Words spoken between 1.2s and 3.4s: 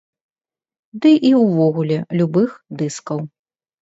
і ўвогуле, любых дыскаў.